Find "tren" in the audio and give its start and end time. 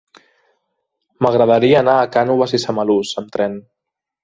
3.39-3.63